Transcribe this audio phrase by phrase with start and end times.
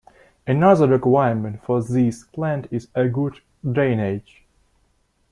[0.47, 3.39] Another requirement for this plant is a good
[3.71, 4.43] drainage.